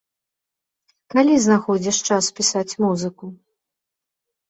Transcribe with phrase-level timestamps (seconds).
[1.15, 3.25] Калі знаходзіш час пісаць музыку?